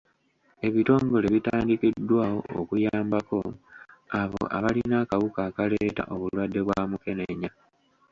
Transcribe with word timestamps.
Ebitongole 0.67 1.27
bitandikiddwawo 1.35 2.39
okuyambako 2.59 3.39
abo 4.21 4.41
abalina 4.57 4.95
akawuka 5.03 5.39
akaleeta 5.49 6.03
obulwadde 6.13 6.59
bwa 6.65 6.81
mukenenya. 6.91 7.49